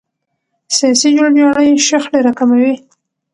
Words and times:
سیاسي 0.77 1.09
جوړجاړی 1.17 1.69
شخړې 1.87 2.19
راکموي 2.27 2.73